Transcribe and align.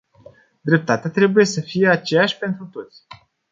Dreptatea 0.65 1.09
trebuie 1.09 1.45
să 1.45 1.61
fie 1.61 1.89
aceeași 1.89 2.37
pentru 2.37 2.65
toți. 2.71 3.01